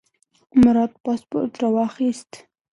مراد 0.61 0.91
پاسپورت 1.03 1.53
راواخیست. 1.61 2.31